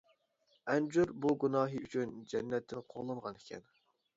[0.71, 3.71] ئەنجۈر بۇ گۇناھى ئۈچۈن جەننەتتىن قوغلانغان ئىكەن.